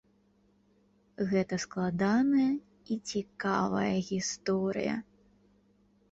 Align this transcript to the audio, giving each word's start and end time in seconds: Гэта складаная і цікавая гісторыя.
Гэта 1.33 1.55
складаная 1.65 2.47
і 2.95 2.97
цікавая 3.11 3.91
гісторыя. 4.09 4.95